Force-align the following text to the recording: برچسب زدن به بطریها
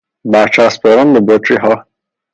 برچسب 0.25 0.81
زدن 0.83 1.13
به 1.13 1.19
بطریها 1.19 1.87